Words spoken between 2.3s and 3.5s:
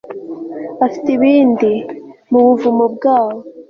mu buvumo bwabo